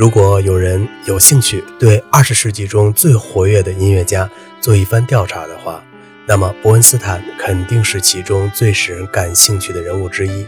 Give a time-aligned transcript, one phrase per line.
[0.00, 4.26] 如果有人有兴趣对二十世纪中最活跃的音乐家
[4.58, 5.84] 做一番调查的话，
[6.26, 10.46] 那么伯恩斯坦肯定是其中最使人感兴趣的人物之一。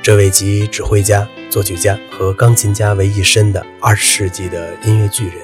[0.00, 5.36] 这位集指挥家、作曲家和钢琴家为一身的二十世纪的音乐巨人，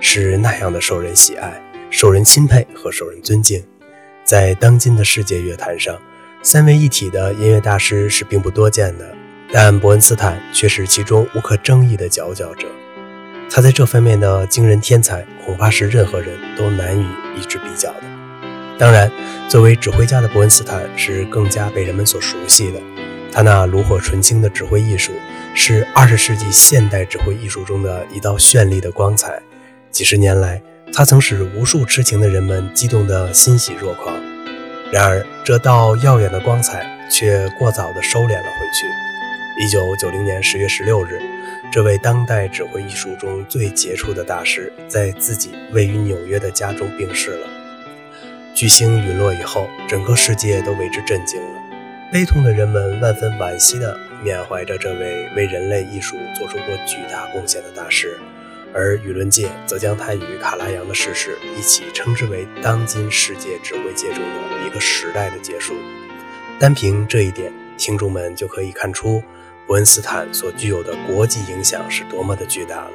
[0.00, 3.60] 是那样的受人喜爱、受人钦佩和受人尊敬。
[4.22, 6.00] 在当今的世界乐坛上，
[6.44, 9.16] 三位一体的音乐大师是并不多见的，
[9.50, 12.68] 但伯恩斯坦却是其中无可争议的佼佼者。
[13.50, 18.02] 他在这方面的惊人天才，恐怕是任何人都难以一之比较的。
[18.76, 19.10] 当然，
[19.48, 22.80] 作为指挥家的伯恩斯坦是更加被人们所熟悉的。
[23.30, 25.12] 他那炉火纯青的指挥艺术，
[25.54, 29.40] 是二十世纪现代指挥艺术中的一道绚丽的光彩。
[29.90, 30.60] 几十年来，
[30.92, 34.14] 他曾使无数痴情的人们激动得欣喜若狂。
[34.92, 38.86] 然而，这道耀眼的光彩却过早地收敛了回去。
[39.56, 41.22] 一九九零年十月十六日，
[41.70, 47.46] 这位当代指挥艺术中最杰出的大师，在自己位于纽约的家中病逝了。
[48.52, 51.60] 巨星陨落以后，整个世界都为之震惊了。
[52.12, 58.18] 悲痛的人们万分惋惜地缅怀着这位为人类艺术做出过巨大贡献的大师。
[58.72, 65.74] 而舆论界则将他与卡拉扬的逝世一起称之为当今世界指挥界中的一个时代的结束。
[66.58, 69.22] 单凭这一点，听众们就可以看出
[69.66, 72.90] 伯恩斯坦所具有的国际影响是多么的巨大了。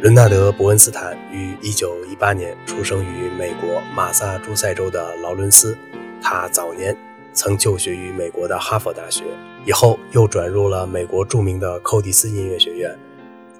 [0.00, 5.76] 伦纳德·伯恩斯坦于1918年出生于美国马萨诸塞州的劳伦斯，
[6.22, 6.96] 他早年
[7.34, 9.24] 曾就学于美国的哈佛大学，
[9.66, 12.96] 以后又转入了美国著名的寇蒂斯音乐学院。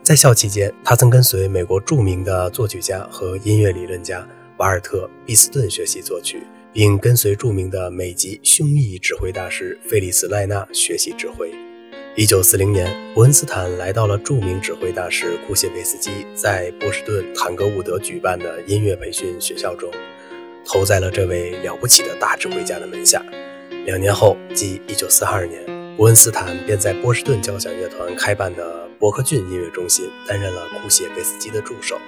[0.02, 11.52] 在校期间，他曾跟随美国著名的作曲家和音乐理论家瓦尔特·毕斯顿学习作曲，并跟随著名的美籍匈裔指挥大师费利斯·赖纳学习指挥。
[12.16, 19.90] 1940年，伯恩斯坦来到了著名指挥大师库谢维斯基在波士顿坦格伍德举办的音乐培训学校中，
[20.64, 23.22] 投在了这位了不起的大指挥家的门下。
[23.84, 28.86] 两年后，即1942年，伯恩斯坦便在波士顿交响乐团开办的。
[28.98, 31.98] 伯克郡音乐中心担任了库谢贝斯基的助手，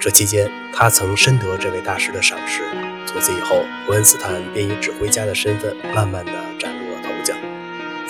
[0.00, 2.62] 这期间他曾深得这位大师的赏识。
[3.06, 6.32] 从此以后，伯恩斯坦便以指挥家的身份慢慢的。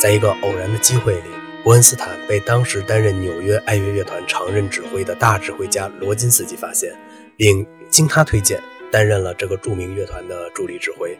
[0.06, 1.22] 在一个偶然的机会里，
[1.64, 6.96] 伯恩斯坦被当时担任纽约爱乐乐团常任指挥的大指挥家罗金斯基发现，
[7.36, 8.62] 并经他推荐
[8.92, 11.18] 担任了这个著名乐团的助理指挥。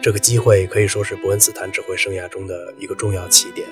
[0.00, 3.68] 这个机会可以说是伯恩斯坦指挥生涯中的一个重要起点。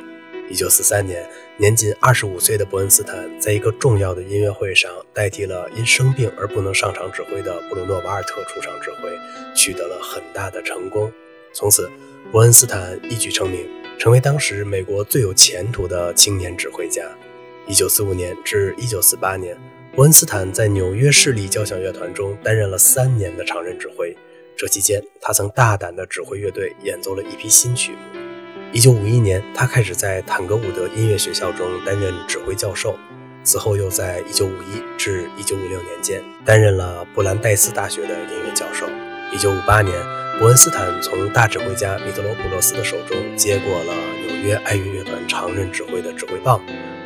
[0.51, 9.09] 一九四三年，年仅二十五岁的伯恩斯坦在一个重要的音乐会上，代替了因生病而不能上场指挥的布鲁诺·瓦尔特出场指挥，
[9.57, 11.11] 取得了很大的成功。
[11.55, 11.91] 从此，
[12.31, 13.67] 伯恩斯坦一举成名，
[14.01, 17.03] 成为当时美国最有前途的青年指挥家。
[17.67, 19.55] 一九四五年至一九四八年，
[19.95, 24.17] 伯恩斯坦在纽约市立交响乐团中担任了三年的常任指挥。
[24.57, 27.99] 这期间，他曾大胆地指挥乐队演奏了一批新曲目。
[28.73, 32.97] 一九五一年，他开始在坦格伍德音乐学校中担任指挥教授，
[33.45, 38.87] 此后又在一九五一至一九五六年间担任了布兰代斯大学的音乐教授。
[39.31, 39.95] 一九五八年，
[40.41, 43.93] 伯恩斯坦从大指挥家米特罗普洛斯的手中接过了
[44.27, 46.59] 纽约爱乐乐团常任指挥的指挥棒，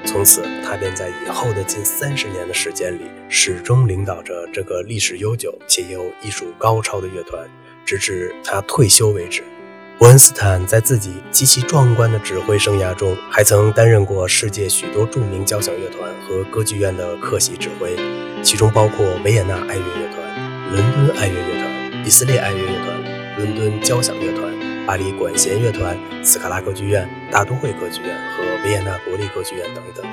[0.06, 7.44] 从此他便在以后的近三十年的时间里，始终领导着这个历史悠久且又艺术高超的乐团，
[7.84, 9.42] 直至他退休为止。
[9.98, 17.96] 伯恩斯坦在自己极其壮观的指挥生涯中，还曾担任过世界许多著名交响乐团和歌剧院的客席指挥，
[18.44, 23.03] 其中包括维也纳爱乐乐团、伦敦爱乐乐团、以色列爱乐乐团、
[23.36, 24.52] 伦敦交响乐团、
[24.86, 30.04] 巴黎管弦乐团、斯卡拉歌剧院、大都会歌剧院和维也纳国立歌剧院等等。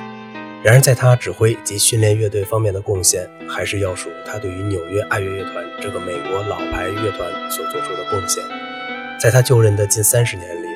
[0.62, 8.42] 然而，在他指挥及训练乐队方面的贡献，还是要数他对于纽约爱乐乐团这个美国老牌乐团所做出的贡献。
[9.20, 10.66] 在他就任的近三十年里，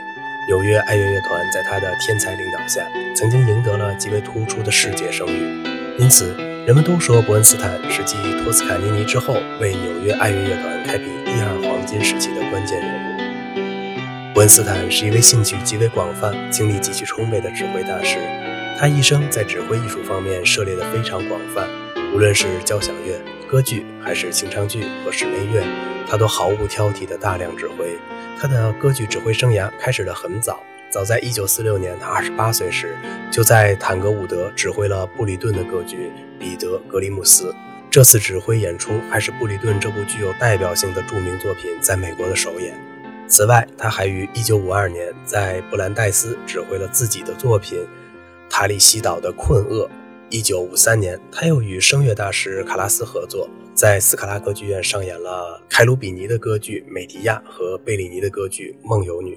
[0.48, 5.62] 纽约爱乐乐团在他的天才领导下，曾经赢得了极为突出的世界声誉。
[5.98, 6.34] 因此，
[6.66, 14.34] 人们都说伯恩斯坦是继托斯卡尼尼之后，为纽约爱乐乐团开辟第二金时期的关键人物。
[14.34, 18.18] 伯恩斯坦是一位兴趣极为广泛、精力极其充沛的指挥大师。
[18.78, 21.66] 他一生在指挥艺术方面涉猎的非常广泛，
[22.12, 23.18] 无论是交响乐、
[23.48, 25.62] 歌剧，还是清唱剧和室内乐，
[26.06, 27.96] 他都毫无挑剔的大量指挥。
[28.38, 32.94] 他的歌剧指挥生涯开始得很早，早在1946年，他28岁时，
[33.30, 35.96] 就在坦格伍德指挥了布里顿的歌剧
[36.38, 37.50] 《彼得·格里姆斯》。
[37.96, 42.78] 这次指挥演出还是布里顿这部具有代表性的著名作品在美国的首演。
[43.26, 47.78] 此外，他还于1952年在布兰代斯指挥了自己的作品
[48.50, 49.88] 《塔里西岛的困厄》。
[50.28, 59.34] 一九五三年，他又与声乐大师卡拉斯合作，在斯卡拉歌剧院上演了凯鲁比尼的歌剧《美狄亚》和贝里尼的歌剧《梦游女》。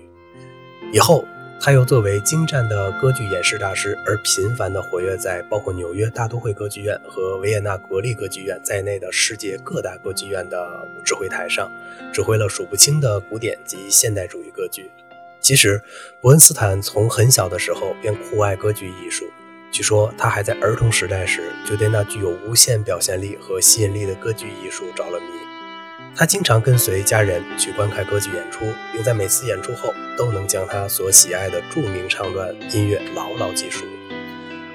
[0.91, 1.23] 以后，
[1.61, 11.69] 他又作为精湛的歌剧演示大师而频繁地活跃在包括纽约大都会歌剧院和维也纳国立歌剧院在内的世界各大歌剧院的指挥台上，
[12.13, 14.89] 指挥了数不清的古典及现代主义歌剧。
[15.41, 15.81] 其实，
[16.21, 19.25] 伯恩斯坦从很小的时候便酷爱歌剧艺术。
[19.69, 25.48] 据说他还在儿童时代时就对那具有无限表现力和吸引力的歌剧艺术着了迷。
[26.19, 33.85] 他经常跟随家人去观看歌剧演出，并在每次演出后都能将他所喜爱的著名唱段音乐牢牢记熟。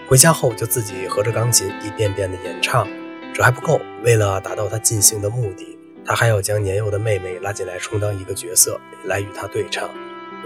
[0.09, 2.89] 回家后就自己合着钢琴一遍遍地演唱。
[3.35, 9.91] 这还不够，为了达到他尽兴的目的，他还要将年幼的妹妹拉进来充当一个角色，来与他对唱。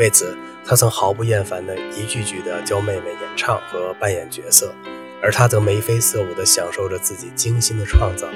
[0.01, 4.75] 为此，他曾毫不厌烦地一句句地教妹妹演唱和扮演角色，
[5.23, 8.27] 而他则眉飞色舞地享受着自己精心的创造。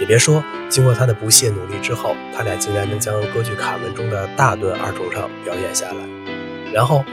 [0.00, 6.72] 也别说，经过他的不懈努力之后，他俩竟然能将歌剧《卡门》中的大段二重唱表演下来。
[6.72, 7.04] 然后，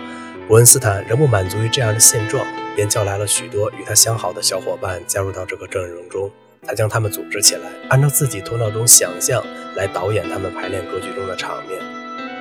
[0.47, 2.45] 伯恩斯坦仍不满足于这样的现状，
[2.77, 6.31] 便叫来了许多与他相好的小伙伴加入到这个阵容中。
[6.65, 9.43] 他将他们组织起来，按照自己头脑中想象
[9.75, 11.77] 来导演他们排练歌剧中的场面。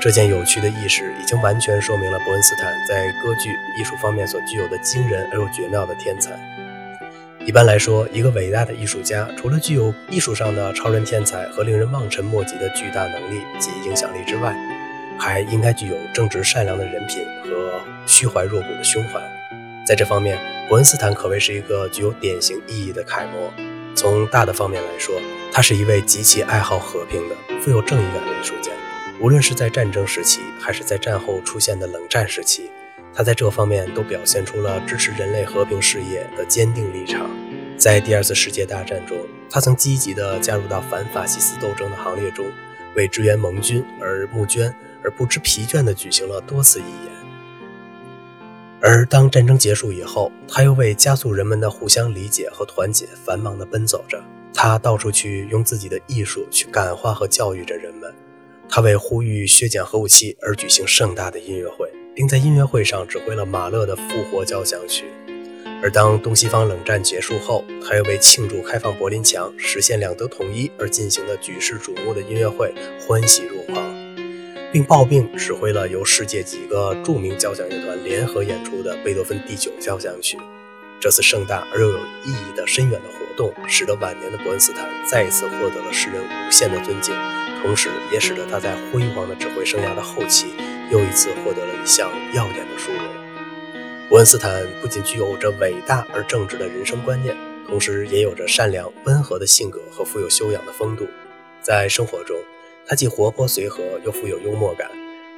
[0.01, 3.51] 这件有趣的轶事已经完全说明了伯恩斯坦在歌剧
[3.81, 6.39] 艺术方面所具有的惊人而又绝妙的天才。
[7.47, 14.53] 一般来说，一个伟大的艺术家，除了具有艺术上的超人天才和令人望尘莫及的巨大能力及影响力之外，
[15.17, 19.21] 还应该具有正直善良的人品和虚怀若谷的胸怀。
[19.87, 20.37] 在这方面，
[20.69, 23.53] 伯恩斯坦可谓是一个具有典型意义的楷模。
[23.95, 25.15] 从大的方面来说，
[25.53, 28.73] 他是一位极其爱好和平的、富有正义感的艺术家。
[29.21, 32.69] 无论是在战争时期，还是在战后出现的冷战时期，
[33.17, 37.31] 他在这方面都表现出了支持人类和平事业的坚定立场。
[37.79, 39.17] 在第二次世界大战中，
[39.49, 42.45] 他曾积极地加入到反法西斯斗争的行列中，
[42.95, 47.17] 为支援盟军而募捐，而不知疲倦地举行了多次义演。
[48.83, 54.23] 而当战争结束以后，他又为加速人们的互相理解和团结，繁忙地奔走着。
[54.53, 58.15] 他到处去用自己的艺术去感化和教育着人们。
[58.69, 65.05] 他为呼吁削减核武器而举行盛大的音乐会，并在音乐会上指挥了马勒的复活交响曲。
[65.83, 73.95] 而当东西方冷战结束后，他又为庆祝开放柏林墙、实现两德统一而进行的举世瞩目的音乐会欢喜若狂，
[74.73, 80.39] 并抱病指挥了由世界几个著名交响乐团联合演出的贝多芬第九交响曲。
[80.99, 87.15] 这次盛大而又有意义的深远的活动，使得晚年的伯恩斯坦再一次获得了世人无限的尊敬。
[87.63, 90.47] 同时，也使得他在辉煌的指挥生涯的后期，
[90.91, 93.03] 又一次获得了一项耀眼的殊荣。
[94.09, 97.37] 伯恩斯坦不仅具有着伟大而正直的人生观念，
[97.67, 101.07] 同时也有着善良温和的性格和富有修养的风度。
[101.61, 102.37] 在生活中，
[102.87, 104.89] 他既活泼随和，又富有幽默感。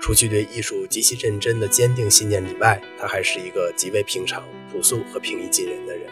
[0.00, 6.06] 除去对艺术极其认真的坚定信念以外，他还是一个极为平常、朴素和平易近人的人。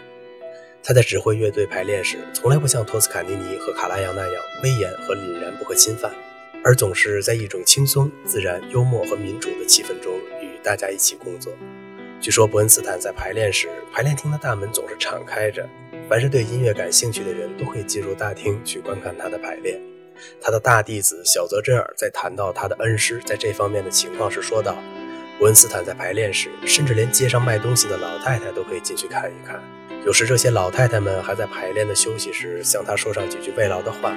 [0.82, 6.10] 他在指挥乐队排练时，从来不像托斯卡尼尼和卡拉扬那样威严和凛然不可侵犯，
[6.64, 11.52] 而总是在一种轻松、自然、幽默和民主的气氛中与大家一起工作。
[12.20, 15.68] 据说伯恩斯坦在排练时，排练厅的大门总是敞开着，
[16.08, 19.80] 凡是对音乐感兴趣的人都可以进入大厅去观看他的排练。
[20.40, 24.74] 他的大弟子小泽征尔在谈到他的恩师在这方面的情况时说道
[25.38, 29.62] ：“伯恩斯坦在排练时，甚至连街上卖东西的老太太都可以进去看一看。”
[30.06, 34.16] 有时这些老太太们还在排练的休息时向他说上几句慰劳的话，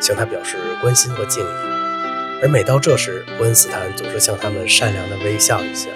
[0.00, 1.85] 向他表示关心和敬意。
[2.46, 5.88] 而每到这时，伯恩斯坦总是向他们善良地微笑一下。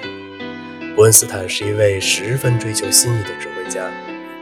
[0.96, 3.88] 伯恩斯坦是一位十分追求新意的指挥家，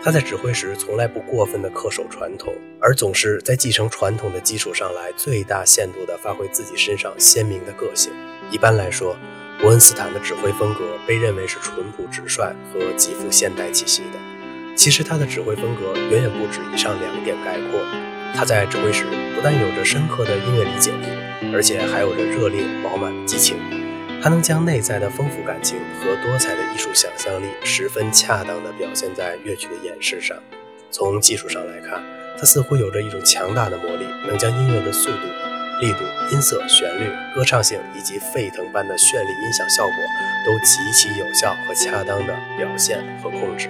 [0.02, 8.10] 他在指挥时从来不过分地恪守传统，而总是在继承传统的基础上来最大限度地发挥自己身上鲜明的个性。
[8.50, 9.14] 一般来说，
[9.60, 14.74] 伯恩斯坦的指挥风格被认为是淳朴直率和极富现代气息的。
[14.74, 17.78] 其实他的指挥风格远远不止以上两点概括。
[18.34, 19.04] 他在指挥时
[19.34, 23.56] 不但有着深刻的音乐理解力，而且还有着热烈饱满的激情。
[24.20, 30.36] 他能将内在的丰富感情和多彩的艺术想象力十分恰当地表现在乐曲的演示上。
[30.90, 32.02] 从技术上来看，
[32.36, 35.26] 他似乎有着一种强大的魔力，能将音乐的速度、
[35.80, 35.98] 力度、
[36.32, 39.94] 音色、旋律、歌唱性以及沸腾般的绚丽音响效果
[40.44, 43.68] 都极其有效和恰当的表现和控制。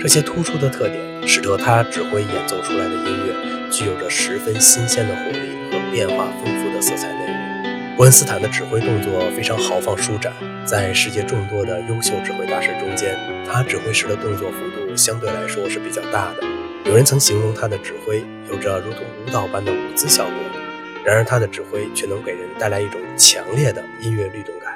[0.00, 7.96] 这些突出的特点，使得他指挥演奏出来的音乐具有着十分新鲜的活力和变化丰富的色彩内容。
[7.96, 10.32] 伯恩斯坦的指挥动作非常豪放舒展，
[10.64, 16.46] 在世界众多的优秀指挥大师中间，他指挥时的动作幅度相对来说是比较大的。
[16.84, 20.34] 有人曾形容他的指挥有着如同舞蹈般的舞姿效果，
[21.04, 24.74] 然而他的指挥却能给人带来一种强烈的音乐律动感。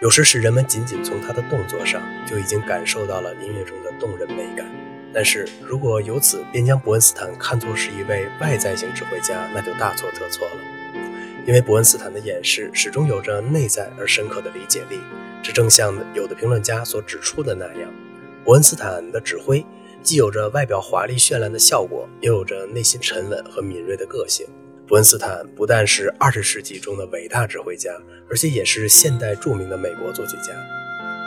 [0.00, 4.64] 有时使人们仅仅从他的动作上就已经感受到了音乐中的动人美感。
[5.12, 10.54] 但是如果由此便将伯恩斯坦看作是一位外在型指挥家，那就大错特错了。
[11.46, 15.00] 因为伯恩斯坦的演示始终有着内在而深刻的理解力，
[15.42, 17.90] 这正像有的评论家所指出的那样，
[18.44, 19.64] 伯恩斯坦的指挥
[20.02, 24.46] 既有着外表华丽绚烂的效果，又有着内心沉稳和敏锐的个性。
[24.86, 27.90] 伯恩斯坦不但是二十世纪中的伟大指挥家，
[28.28, 30.52] 而且也是现代著名的美国作曲家。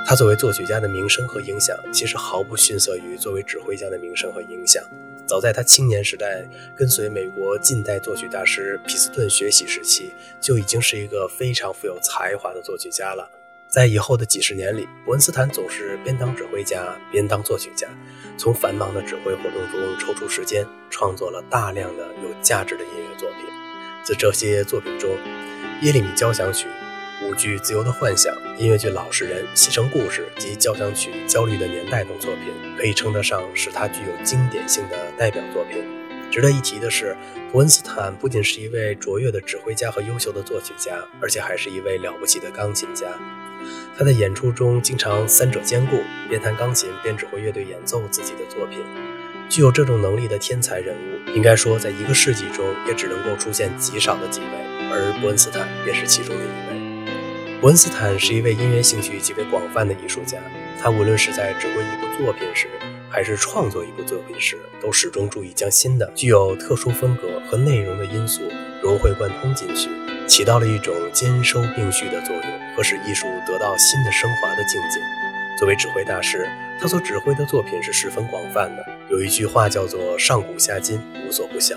[0.06, 4.84] 他作为作曲家的名声和影响，其实毫不逊色于作为指挥家的名声和影响。
[5.26, 13.32] 早在他青年时代，跟随美国近代作曲大师皮斯顿学习时期，就已经是一个非常富有才华的作曲家了。
[13.70, 17.88] 在以后的几十年里，伯恩斯坦总是边当指挥家边当作曲家，
[18.38, 23.46] 从繁忙的指挥活动中抽出时间，创作了大量的有价值的音乐作品。
[24.04, 25.12] 自这些作品中，
[25.86, 26.68] 《耶利米交响曲》、
[27.24, 35.84] 舞剧《自由的幻想》、音乐剧《老实人》、西城故事及交响曲《焦虑的年代》等作品，可以称得上是他具有经典性的代表作品。
[36.32, 37.16] 值得一提的是，
[37.52, 43.06] 伯恩斯坦不仅是一位卓越的指挥家和优秀的作曲家，而且还是一位了不起的钢琴家。
[43.96, 45.98] 他在演出中经常三者兼顾，
[46.28, 48.80] 边弹钢琴边指挥乐队演奏自己的作品。
[49.48, 54.48] 具有这种能力的天才人物，应该说在一个世纪中也只能够出现极少的几位，
[54.90, 56.71] 而伯恩斯坦便是其中的一位。
[57.62, 60.40] 伯恩斯坦是一位音乐兴趣极为广泛的艺术家，
[60.82, 62.68] 他无论是在指挥一部作品时，
[63.08, 68.42] 还是创作一部作品时，都始终注意将新的、具有特殊风格和内容的因素
[68.82, 69.90] 融会贯通进去，
[70.26, 75.00] 起到了一种兼收并蓄的作用，和使艺术得到新的升华的境界。
[75.60, 76.50] 作为指挥大师，
[76.80, 78.84] 他所指挥的作品是十分广泛的。
[79.12, 81.76] 有一句话叫做“上古下今，无所不晓”，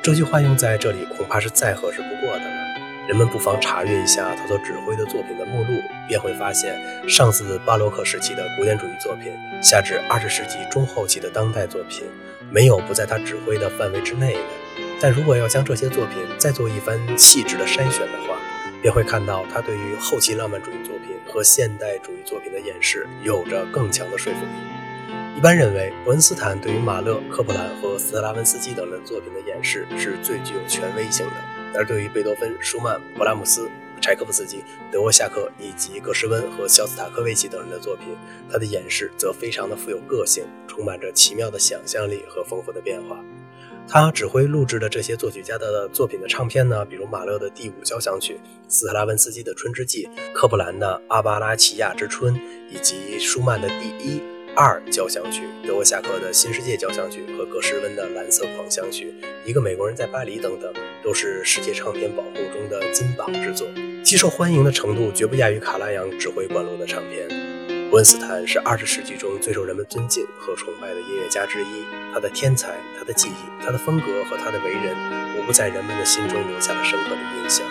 [0.00, 2.64] 这句话用在这里恐怕是再合适不过的了。
[3.06, 6.74] 人们不妨查阅一下他所指挥的作品的目录，便会发现，
[7.06, 9.30] 上自巴洛克时期的古典主义作品，
[9.62, 12.04] 下至二十世纪中后期的当代作品，
[12.50, 14.40] 没有不在他指挥的范围之内的。
[15.00, 18.38] 但如果要将这些作品再做一番细致的筛选的话，
[18.80, 25.36] 便会看到他对于后期浪漫主义作品和现代主义作品的演示有着更强的说服力。
[25.36, 31.32] 一般认为，伯恩斯坦对于马勒、科普兰和斯特拉文斯基等人作品的演示是最具有权威性的。
[31.74, 33.68] 而对于贝多芬、舒曼、勃拉姆斯、
[34.00, 34.62] 柴可夫斯基、
[34.92, 38.16] 德沃夏克以及格什温和肖斯塔科维奇等人的作品，
[38.50, 43.18] 他的演示则非常的富有个性，充满着奇妙的想象力和丰富的变化。
[43.86, 52.34] 他指挥录制的这些作曲家的作品的唱片呢，比如马勒的第五交响曲、斯特拉文斯基的春之祭、科布兰的阿巴拉契亚之春，
[52.70, 54.22] 以及舒曼的第一。
[54.56, 59.12] 二交响曲、德沃夏克的新世界交响曲和格什温的蓝色狂想曲、
[59.44, 63.66] 一个美国人在巴黎等等，都是世界唱片宝库中的金榜之作，
[64.04, 67.26] 其受欢迎的程度绝不亚于卡拉扬指挥管路的唱片。
[67.90, 74.94] 伯恩斯坦是二十世纪中最受人们尊敬和崇拜的音乐家之一，他的天才、他的技艺、他的风格和他的为人，
[75.36, 77.66] 无不在人们的心中留下了深刻的印象。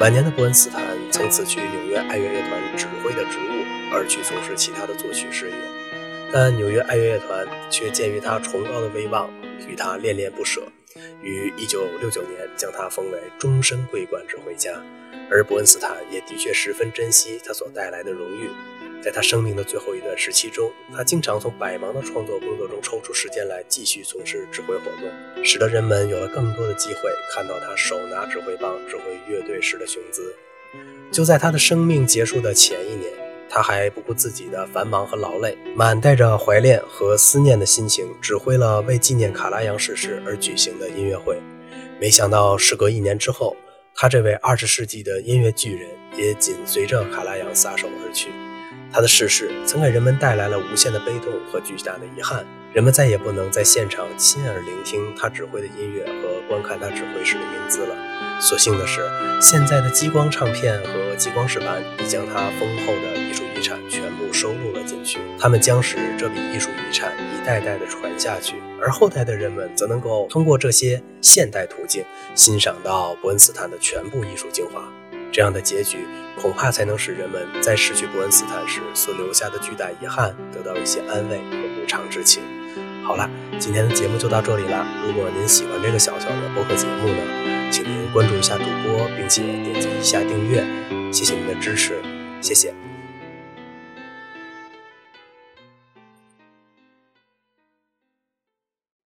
[0.00, 5.81] 晚年的伯恩斯坦曾辞去纽约爱乐乐团指挥的职务，而去从事其他的作曲事业。
[6.32, 9.30] 但纽约爱乐乐团却鉴于他崇高的威望，
[9.68, 10.62] 与他恋恋不舍，
[11.22, 14.82] 于1969年将他封为终身桂冠指挥家。
[15.30, 18.48] 而伯恩斯坦也的确十分珍惜他所带来的荣誉。
[19.02, 30.34] 在他生命的最后一段时期中，他经常从百忙的创作工作中抽出时间来继续从事指挥活动，使得人们有了更多的机会看到他手拿指挥棒指挥乐队时的雄姿。
[31.10, 33.21] 就在他的生命结束的前一年。
[33.54, 41.38] 他还不顾自己的繁忙和劳累，满带着怀恋和思念的心情，指挥了为纪念卡拉扬逝世而举行的音乐会。
[42.00, 43.54] 没想到，时隔一年之后，
[43.94, 48.30] 他这位二十世纪的音乐巨人也紧随着卡拉扬撒手而去。
[48.90, 57.94] 他的逝世曾给人们带来了无限的悲痛和巨大的遗憾，人们再也不能在现场亲耳聆听他指挥的音乐和观看他指挥时的英姿了。
[58.40, 59.02] 所幸的是，
[59.42, 63.42] 现在的激光唱片和激光石板已将他丰厚的艺术。
[63.54, 74.82] 遗产全部收录了进去，他们将使这笔艺术遗产一代代的传下去，而后代的人们则能够通过这些现代途径欣赏到伯恩斯坦的全部艺术精华。
[75.30, 75.98] 这样的结局
[76.40, 82.42] 恐怕才能使人们在失去伯恩斯坦时所留下的巨大遗憾得到一些安慰和补偿之情。
[83.04, 83.28] 好了，
[83.58, 84.86] 今天的节目就到这里了。
[85.06, 90.64] 如果您喜欢这个小小的播客节目呢，请您关注一下主播，并且点击一下订阅。
[91.12, 92.00] 谢谢您的支持，
[92.40, 92.72] 谢谢。